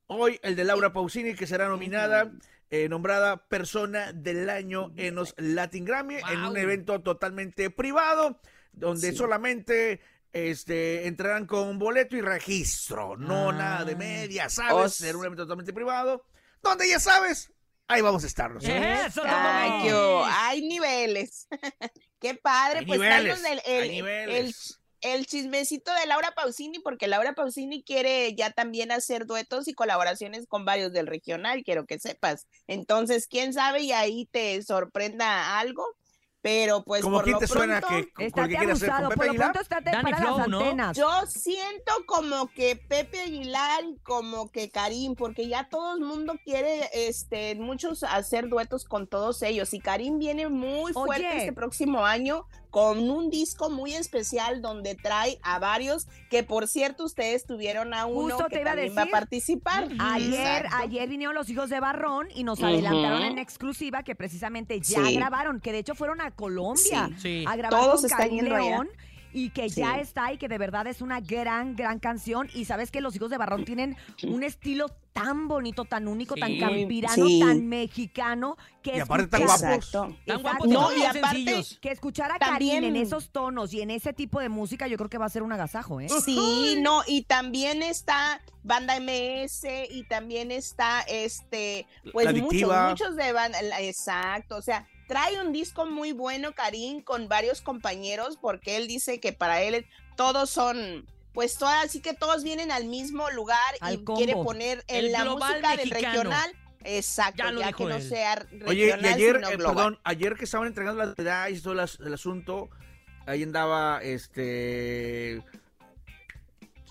Hoy 0.07 0.39
el 0.45 0.55
de 0.55 0.63
Laura 0.63 0.93
Pausini, 0.93 1.35
que 1.35 1.49
será 1.49 1.67
nominada, 1.67 2.31
eh, 2.73 2.89
nombrada 2.89 3.47
Persona 3.49 4.13
del 4.13 4.49
Año 4.51 4.93
en 4.97 5.15
los 5.15 5.35
Latin 5.37 5.85
Grammy, 5.85 6.17
en 6.31 6.43
un 6.43 6.57
evento 6.57 7.03
totalmente 7.03 7.69
privado, 7.71 8.41
donde 8.73 9.11
Sí. 9.11 9.17
solamente 9.17 10.01
este, 10.33 11.07
entrarán 11.07 11.45
con 11.47 11.69
un 11.69 11.79
boleto 11.79 12.17
y 12.17 12.23
registro, 12.23 13.19
no 13.19 13.51
Ah. 13.51 13.53
nada 13.53 13.85
de 13.85 13.95
media, 13.97 14.49
¿sabes? 14.49 14.95
Será 14.95 15.19
un 15.19 15.27
evento 15.27 15.43
totalmente 15.43 15.75
privado, 15.75 16.25
donde 16.63 16.89
ya 16.89 16.99
sabes, 16.99 17.53
ahí 17.87 18.01
vamos 18.01 18.25
a 18.25 18.29
estar 18.29 18.51
nosotros. 18.51 18.81
Eso, 19.07 19.23
Ay, 19.27 19.93
hubo. 19.93 20.25
hay 20.25 20.63
niveles. 20.67 21.47
Qué 22.19 22.35
padre, 22.35 22.79
Hay 22.79 22.87
pues 22.87 22.99
niveles, 22.99 23.45
el, 23.45 23.61
el- 23.67 23.83
hay 23.83 23.89
niveles. 23.91 24.71
el- 24.71 24.82
el 25.03 25.27
chismecito 25.27 25.93
de 25.95 26.07
Laura 26.07 26.33
Pausini, 26.35 26.79
porque 26.79 27.07
Laura 27.09 27.35
Pausini 27.35 27.83
quiere 27.83 28.35
ya 28.35 28.51
también 28.51 28.91
hacer 28.93 29.27
duetos 29.27 29.69
y 29.69 29.75
colaboraciones 29.75 30.47
con 30.47 30.65
varios 30.65 30.93
del 30.93 31.07
regional, 31.07 31.63
quiero 31.65 31.85
que 31.87 31.99
sepas. 31.99 32.47
Entonces, 32.67 33.27
quién 33.29 33.53
sabe 33.53 33.81
y 33.83 33.93
ahí 33.93 34.27
te 34.33 34.63
sorprenda 34.63 35.59
algo, 35.59 35.85
pero 36.41 36.83
pues 36.83 37.03
Como 37.03 37.19
por 37.19 37.25
quién 37.25 37.35
lo 37.35 37.39
te 37.39 37.47
suena 37.47 37.81
pronto- 37.81 38.09
que, 38.17 38.27
Estate 38.27 38.57
hacer 38.57 38.71
abusado, 38.91 39.09
Pepe 39.11 39.17
por 39.17 39.25
lo 39.27 39.31
Aguilar? 39.31 39.53
pronto 39.53 39.61
estate 39.63 39.91
Danny 39.93 40.03
para 40.11 40.17
Flow, 40.17 40.39
las 40.39 40.49
¿no? 40.49 40.59
antenas. 40.61 40.97
Yo 40.97 41.27
siento 41.27 41.93
como 42.07 42.49
que 42.49 42.75
Pepe 42.77 43.21
Aguilar 43.21 43.85
y 43.85 43.97
como 43.99 44.51
que 44.51 44.69
Karim, 44.71 45.15
porque 45.15 45.47
ya 45.47 45.69
todo 45.69 45.95
el 45.95 46.01
mundo 46.01 46.35
quiere, 46.45 46.89
este, 46.95 47.55
muchos 47.55 48.03
hacer 48.03 48.49
duetos 48.49 48.85
con 48.85 49.07
todos 49.07 49.43
ellos. 49.43 49.73
Y 49.73 49.79
Karim 49.79 50.19
viene 50.19 50.49
muy 50.49 50.93
fuerte 50.93 51.29
Oye. 51.29 51.39
este 51.39 51.53
próximo 51.53 52.05
año 52.05 52.45
con 52.73 53.11
un 53.11 53.29
disco 53.29 53.69
muy 53.69 53.93
especial 53.93 54.63
donde 54.63 54.95
trae 54.95 55.39
a 55.43 55.59
varios, 55.59 56.09
que 56.31 56.43
por 56.43 56.67
cierto 56.67 57.05
ustedes 57.05 57.45
tuvieron 57.45 57.93
a 57.93 58.07
uno 58.07 58.35
Justo 58.35 58.49
que 58.49 58.55
te 58.57 58.61
iba 58.63 58.71
a 58.71 58.75
también 58.75 58.97
va 58.97 59.03
a 59.03 59.07
participar. 59.07 59.89
Ayer, 60.01 60.65
Exacto. 60.65 60.77
ayer 60.81 61.07
vinieron 61.09 61.35
los 61.35 61.51
hijos 61.51 61.69
de 61.69 61.79
Barrón 61.81 62.29
y 62.35 62.45
nos 62.45 62.63
adelantaron 62.63 63.23
en 63.25 63.37
exclusiva 63.39 64.03
que 64.03 64.15
precisamente 64.15 64.81
ya 64.81 65.05
Sí. 65.05 65.15
grabaron, 65.17 65.61
que 65.61 65.71
de 65.71 65.81
hecho 65.81 65.95
fueron 65.95 66.23
a 66.23 66.31
Colombia 66.31 67.11
Sí. 67.19 67.45
a 67.47 67.57
grabar 67.57 67.79
Todos 67.79 67.97
con 67.97 68.05
están 68.07 68.19
Karim 68.21 68.37
yendo 68.37 68.57
allá. 68.57 68.77
Y 69.33 69.51
que 69.51 69.69
ya 69.69 69.99
está 69.99 70.33
y 70.33 70.39
que 70.39 70.49
de 70.49 70.59
verdad 70.59 70.87
es 70.87 71.01
una 71.01 71.21
gran, 71.21 71.75
gran 71.77 71.99
canción. 71.99 72.49
Y 72.55 72.65
sabes 72.67 72.91
que 72.91 73.01
los 73.01 73.17
hijos 73.17 73.31
de 73.31 73.39
Barrón 73.39 73.65
tienen 73.65 73.97
un 74.25 74.43
estilo 74.43 74.87
tan 75.13 75.47
bonito, 75.47 75.85
tan 75.85 76.09
único, 76.09 76.35
tan 76.37 76.59
campirano, 76.59 77.27
Sí. 77.27 77.41
tan 77.41 77.67
mexicano 77.69 78.57
que 78.83 78.97
Y 78.97 79.01
aparte 79.01 79.27
tan 79.29 79.43
escuchar- 79.43 79.59
guapos. 79.61 79.77
Exacto. 79.87 80.01
Tan 80.27 80.37
Exacto. 80.39 80.41
guapos 80.43 80.67
y 80.67 80.71
No, 80.71 80.93
y 80.97 81.03
aparte- 81.05 81.29
sencillos. 81.45 81.79
Que 81.83 81.91
escuchar 81.91 82.33
a 82.33 82.39
También- 82.39 82.77
Karim 82.83 82.97
en 82.97 83.03
esos 83.03 83.31
tonos 83.31 83.75
y 83.75 83.83
en 83.83 83.91
ese 83.91 84.13
tipo 84.15 84.41
de 84.41 84.49
música, 84.49 84.87
yo 84.87 84.97
creo 84.97 85.11
que 85.11 85.19
va 85.19 85.27
a 85.27 85.31
ser 85.31 85.43
un 85.43 85.53
agasajo, 85.53 86.01
¿eh? 86.01 86.09
Sí, 86.25 86.77
no, 86.81 87.03
y 87.07 87.23
también 87.23 87.83
está 87.83 88.41
Banda 88.65 88.97
MS 88.97 89.87
y 89.91 90.05
también 90.05 90.51
está 90.51 91.01
este, 91.03 91.87
pues 92.13 92.33
muchos, 92.35 92.89
muchos 92.91 93.17
de 93.17 93.33
banda, 93.33 93.59
exacto, 93.81 94.57
o 94.57 94.63
sea, 94.63 94.87
trae 95.13 95.39
un 95.43 95.53
disco 95.53 95.85
muy 95.85 96.13
bueno, 96.13 96.55
Karim, 96.55 97.03
con 97.03 97.29
varios 97.29 97.61
compañeros, 97.61 98.39
porque 98.41 98.79
él 98.79 98.87
dice 98.89 99.21
que 99.21 99.35
para 99.35 99.61
él 99.61 99.85
todos 100.17 100.49
son, 100.49 101.07
pues 101.35 101.59
todas, 101.59 101.85
así 101.85 102.01
que 102.01 102.15
todos 102.15 102.43
vienen 102.43 102.73
al 102.73 102.87
mismo 102.87 103.29
lugar 103.31 103.59
Al 103.81 103.97
y 103.97 104.05
quiere 104.05 104.33
poner 104.33 104.83
en 104.89 105.05
El 105.05 105.13
la 105.13 105.25
global 105.25 105.51
música 105.61 105.77
del 105.77 105.91
regional. 105.91 106.57
Exacto, 106.85 107.45
Ya 107.61 107.73
que 107.75 107.85
no 107.85 108.01
sea 108.01 108.37
regional, 108.37 108.69
Oye, 108.71 108.87
y 108.87 109.07
ayer, 109.07 109.37
sino 109.37 109.51
eh, 109.51 109.57
global. 109.57 109.75
perdón, 109.77 109.99
ayer 110.05 110.35
que 110.35 110.45
estaban 110.45 110.67
entregando 110.67 111.05
las 111.05 111.17
medallas 111.19 111.59
y 111.59 111.63
todo 111.63 111.75
el 111.75 112.15
asunto, 112.15 112.71
ahí 113.27 113.43
andaba 113.43 114.01
este 114.03 115.43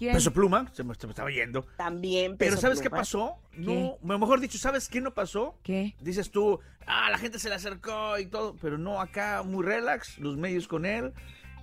¿Quién? 0.01 0.15
Peso 0.15 0.33
Pluma, 0.33 0.67
se 0.73 0.83
me, 0.83 0.95
se 0.95 1.05
me 1.05 1.11
estaba 1.11 1.29
yendo. 1.29 1.63
También, 1.77 2.35
Pero 2.35 2.53
Peso 2.53 2.61
¿sabes 2.61 2.81
qué 2.81 2.89
pasó? 2.89 3.35
No, 3.55 3.99
mejor 4.01 4.39
dicho, 4.39 4.57
¿sabes 4.57 4.89
qué 4.89 4.99
no 4.99 5.13
pasó? 5.13 5.59
¿Qué? 5.61 5.93
Dices 6.01 6.31
tú, 6.31 6.59
ah, 6.87 7.11
la 7.11 7.19
gente 7.19 7.37
se 7.37 7.49
le 7.49 7.53
acercó 7.53 8.17
y 8.17 8.25
todo, 8.25 8.55
pero 8.59 8.79
no, 8.79 8.99
acá 8.99 9.43
muy 9.43 9.63
relax, 9.63 10.17
los 10.17 10.37
medios 10.37 10.67
con 10.67 10.87
él. 10.87 11.13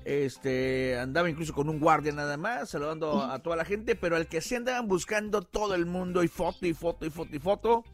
Este, 0.04 0.96
andaba 1.00 1.28
incluso 1.28 1.52
con 1.52 1.68
un 1.68 1.80
guardia 1.80 2.12
nada 2.12 2.36
más, 2.36 2.70
saludando 2.70 3.24
a 3.24 3.40
toda 3.40 3.56
la 3.56 3.64
gente, 3.64 3.96
pero 3.96 4.14
al 4.14 4.28
que 4.28 4.40
sí 4.40 4.54
andaban 4.54 4.86
buscando 4.86 5.42
todo 5.42 5.74
el 5.74 5.84
mundo 5.86 6.22
y 6.22 6.28
foto 6.28 6.64
y 6.64 6.74
foto 6.74 7.06
y 7.06 7.10
foto 7.10 7.34
y 7.34 7.40
foto, 7.40 7.84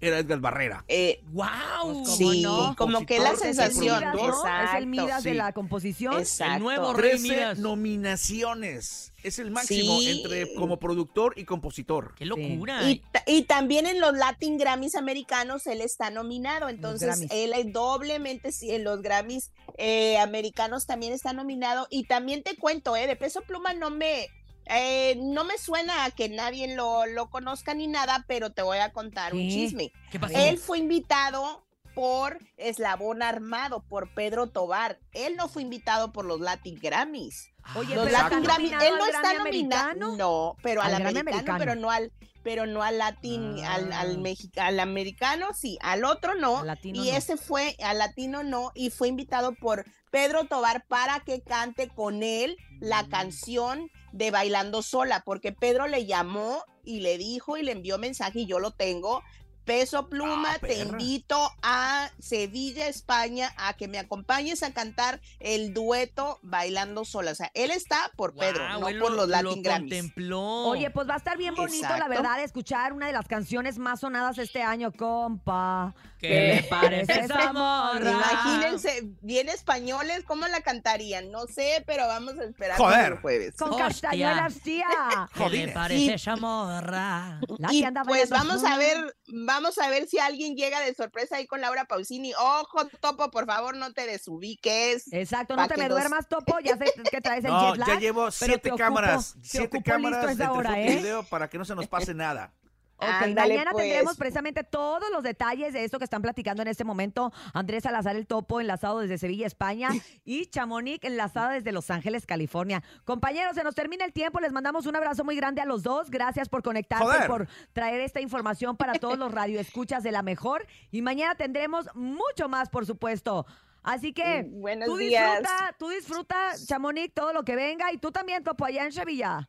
era 0.00 0.18
Edgar 0.18 0.38
Barrera. 0.40 0.84
Eh, 0.88 1.20
¡Wow! 1.32 2.02
Pues, 2.04 2.16
sí, 2.16 2.42
no? 2.42 2.74
como 2.76 3.04
que 3.04 3.18
la 3.18 3.34
sensación, 3.36 3.98
Midas, 4.00 4.14
¿no? 4.14 4.28
Es 4.64 4.74
el. 4.76 4.86
Midas 4.86 5.22
de 5.24 5.34
la 5.34 5.52
composición. 5.52 6.18
Exacto. 6.18 6.54
El 6.56 6.62
nuevo 6.62 6.92
Rey 6.92 7.10
13 7.18 7.22
Midas. 7.28 7.58
nominaciones. 7.58 9.12
Es 9.24 9.40
el 9.40 9.50
máximo 9.50 9.98
Sí. 9.98 10.10
entre 10.22 10.54
como 10.54 10.78
productor 10.78 11.34
y 11.36 11.44
compositor. 11.44 12.14
¡Qué 12.16 12.24
locura! 12.24 12.88
Y, 12.88 13.00
ta- 13.10 13.24
y 13.26 13.42
también 13.42 13.86
en 13.86 14.00
los 14.00 14.12
Latin 14.16 14.58
Grammys 14.58 14.94
americanos 14.94 15.66
él 15.66 15.80
está 15.80 16.10
nominado, 16.10 16.68
entonces 16.68 17.26
él 17.30 17.52
es 17.52 17.72
doblemente, 17.72 18.52
sí, 18.52 18.70
en 18.70 18.84
los 18.84 19.02
Grammys 19.02 19.50
eh, 19.76 20.18
americanos 20.18 20.86
también 20.86 21.12
está 21.12 21.32
nominado. 21.32 21.88
Y 21.90 22.04
también 22.04 22.44
te 22.44 22.56
cuento, 22.56 22.94
eh, 22.96 23.08
de 23.08 23.16
Peso 23.16 23.42
Pluma 23.42 23.72
no 23.74 23.90
me, 23.90 24.28
eh, 24.68 25.16
no 25.18 25.44
me 25.44 25.56
suena 25.58 26.04
a 26.04 26.10
que 26.10 26.28
nadie 26.28 26.74
lo, 26.74 27.06
lo 27.06 27.30
conozca 27.30 27.74
ni 27.74 27.86
nada, 27.86 28.24
pero 28.28 28.50
te 28.52 28.62
voy 28.62 28.78
a 28.78 28.92
contar 28.92 29.34
un 29.34 29.40
chisme. 29.48 29.92
¿Qué 30.10 30.18
pasó? 30.20 30.36
Él 30.36 30.58
fue 30.58 30.78
invitado 30.78 31.64
por 31.94 32.38
Eslabón 32.56 33.22
Armado, 33.22 33.82
por 33.88 34.12
Pedro 34.14 34.48
Tobar. 34.48 35.00
Él 35.12 35.34
no 35.36 35.48
fue 35.48 35.62
invitado 35.62 36.12
por 36.12 36.24
los 36.24 36.40
Latin 36.40 36.78
Grammys. 36.80 37.48
Oye, 37.74 37.94
Los. 37.96 38.10
Latin 38.10 38.38
está 38.38 38.40
Grammy, 38.40 38.70
nominado 38.70 38.86
él 38.86 38.94
no 38.98 39.04
al 39.04 39.10
está 39.10 39.32
nominado, 39.34 39.82
americano. 39.90 40.16
no, 40.16 40.56
pero 40.62 40.80
al, 40.80 40.94
Al 40.94 41.02
americano, 41.02 41.30
americano. 41.30 41.58
pero 41.58 41.74
no 41.74 41.90
al, 41.90 42.12
pero 42.44 42.66
no 42.66 42.82
al 42.82 42.98
latín, 42.98 43.64
al, 43.64 43.92
Ah. 43.92 44.00
al, 44.00 44.18
mexi- 44.20 44.56
al 44.58 44.78
americano 44.80 45.48
sí, 45.54 45.76
al 45.82 46.04
otro 46.04 46.34
no, 46.36 46.58
Al 46.60 46.68
latino 46.68 47.02
y 47.04 47.10
no. 47.10 47.16
ese 47.16 47.36
fue, 47.36 47.76
al 47.82 47.98
latino 47.98 48.42
no, 48.42 48.70
y 48.74 48.90
fue 48.90 49.08
invitado 49.08 49.52
por 49.54 49.84
Pedro 50.10 50.44
Tobar 50.44 50.86
para 50.86 51.20
que 51.20 51.42
cante 51.42 51.88
con 51.88 52.22
él 52.22 52.56
la 52.80 53.02
Mm. 53.02 53.08
canción 53.10 53.90
de 54.12 54.30
Bailando 54.30 54.82
Sola, 54.82 55.22
porque 55.24 55.52
Pedro 55.52 55.86
le 55.86 56.06
llamó 56.06 56.62
y 56.84 57.00
le 57.00 57.18
dijo 57.18 57.56
y 57.56 57.62
le 57.62 57.72
envió 57.72 57.98
mensaje 57.98 58.40
y 58.40 58.46
yo 58.46 58.58
lo 58.58 58.70
tengo, 58.70 59.22
Peso 59.68 60.08
Pluma, 60.08 60.52
Ah, 60.54 60.58
te 60.58 60.66
perra. 60.68 60.82
invito 60.90 61.52
a 61.62 62.10
Sevilla, 62.18 62.88
España, 62.88 63.52
a 63.58 63.74
que 63.74 63.86
me 63.86 63.98
acompañes 63.98 64.62
a 64.62 64.72
cantar 64.72 65.20
el 65.40 65.74
dueto 65.74 66.38
Bailando 66.42 67.04
Sola. 67.04 67.32
O 67.32 67.34
sea, 67.34 67.50
él 67.52 67.70
está 67.70 68.10
por 68.16 68.34
Pedro, 68.34 68.66
no 68.70 68.80
por 68.80 68.92
lo- 68.94 69.10
los 69.10 69.16
lo 69.18 69.26
Latin 69.26 69.62
Grammys. 69.62 69.92
contempló. 69.92 70.40
Oye, 70.68 70.88
pues 70.88 71.06
va 71.06 71.14
a 71.14 71.18
estar 71.18 71.36
bien 71.36 71.54
bonito, 71.54 71.86
la 71.98 72.08
verdad, 72.08 72.42
escuchar 72.42 72.94
una 72.94 73.08
de 73.08 73.12
las 73.12 73.28
canciones 73.28 73.76
más 73.78 74.00
sonadas 74.00 74.38
este 74.38 74.62
año, 74.62 74.90
compa. 74.90 75.94
¿Qué 76.18 76.54
le 76.56 76.62
parece 76.64 77.20
esa 77.20 77.52
morra? 77.52 78.10
Imagínense, 78.10 79.02
bien 79.20 79.48
españoles, 79.50 80.24
¿cómo 80.26 80.48
la 80.48 80.62
cantarían? 80.62 81.30
No 81.30 81.46
sé, 81.46 81.84
pero 81.86 82.08
vamos 82.08 82.34
a 82.38 82.44
esperar 82.44 82.76
Joder. 82.78 83.12
el 83.12 83.18
jueves. 83.20 83.54
Con 83.56 83.76
castañuelas, 83.76 84.54
tía. 84.62 84.86
¿Qué 85.34 85.48
le 85.50 85.68
parece 85.68 86.00
Y- 86.00 86.10
esa 86.10 86.34
morra? 86.36 87.38
La 87.58 87.72
y 87.72 87.80
que 87.82 87.86
anda 87.86 88.02
pues 88.02 88.30
vamos 88.30 88.64
a 88.64 88.76
ver, 88.78 89.14
vamos 89.28 89.57
a 89.78 89.88
ver 89.90 90.06
si 90.06 90.18
alguien 90.18 90.54
llega 90.56 90.80
de 90.80 90.94
sorpresa 90.94 91.36
ahí 91.36 91.46
con 91.46 91.60
Laura 91.60 91.84
Pausini. 91.86 92.32
Ojo, 92.34 92.86
Topo, 93.00 93.30
por 93.30 93.46
favor, 93.46 93.76
no 93.76 93.92
te 93.92 94.06
desubiques. 94.06 95.12
Exacto, 95.12 95.56
no 95.56 95.66
te 95.68 95.76
me 95.76 95.88
duermas, 95.88 96.28
Topo. 96.28 96.58
Ya 96.60 96.76
sé 96.76 96.86
que 97.10 97.20
traes 97.20 97.44
el 97.44 97.50
No, 97.50 97.70
jet 97.70 97.78
lag. 97.78 97.88
ya 97.88 97.98
llevo 97.98 98.30
siete 98.30 98.70
ocupo- 98.70 98.78
cámaras, 98.78 99.34
te 99.34 99.48
siete 99.48 99.82
cámaras 99.82 100.36
y 100.36 100.42
¿eh? 100.42 100.96
video 100.96 101.22
para 101.24 101.48
que 101.50 101.58
no 101.58 101.64
se 101.64 101.74
nos 101.74 101.86
pase 101.88 102.14
nada. 102.14 102.52
Ok, 103.00 103.06
Ándale, 103.08 103.54
mañana 103.54 103.70
pues. 103.70 103.84
tendremos 103.84 104.16
precisamente 104.16 104.64
todos 104.64 105.08
los 105.12 105.22
detalles 105.22 105.72
de 105.72 105.84
esto 105.84 105.98
que 105.98 106.04
están 106.04 106.20
platicando 106.20 106.62
en 106.62 106.68
este 106.68 106.82
momento. 106.82 107.32
Andrés 107.54 107.84
Salazar 107.84 108.16
el 108.16 108.26
Topo, 108.26 108.60
enlazado 108.60 108.98
desde 108.98 109.18
Sevilla, 109.18 109.46
España, 109.46 109.88
y 110.24 110.46
Chamonix, 110.46 111.04
enlazada 111.04 111.52
desde 111.52 111.70
Los 111.70 111.90
Ángeles, 111.90 112.26
California. 112.26 112.82
Compañeros, 113.04 113.54
se 113.54 113.62
nos 113.62 113.74
termina 113.76 114.04
el 114.04 114.12
tiempo. 114.12 114.40
Les 114.40 114.52
mandamos 114.52 114.86
un 114.86 114.96
abrazo 114.96 115.24
muy 115.24 115.36
grande 115.36 115.60
a 115.60 115.64
los 115.64 115.84
dos. 115.84 116.10
Gracias 116.10 116.48
por 116.48 116.62
conectarse, 116.62 117.04
Joder. 117.04 117.26
por 117.28 117.48
traer 117.72 118.00
esta 118.00 118.20
información 118.20 118.76
para 118.76 118.94
todos 118.94 119.16
los 119.16 119.32
radioescuchas 119.32 120.02
de 120.02 120.10
la 120.12 120.22
mejor. 120.22 120.66
Y 120.90 121.00
mañana 121.02 121.36
tendremos 121.36 121.86
mucho 121.94 122.48
más, 122.48 122.68
por 122.68 122.84
supuesto. 122.84 123.46
Así 123.84 124.12
que 124.12 124.42
Mm, 124.42 124.60
buenos 124.60 124.88
tú 124.88 124.96
días. 124.96 125.38
disfruta, 125.38 125.76
tú 125.78 125.88
disfruta, 125.88 126.36
Chamonix, 126.66 127.14
todo 127.14 127.32
lo 127.32 127.44
que 127.44 127.54
venga. 127.54 127.92
Y 127.92 127.98
tú 127.98 128.10
también, 128.10 128.42
Topo, 128.42 128.64
allá 128.64 128.84
en 128.84 128.92
Sevilla. 128.92 129.48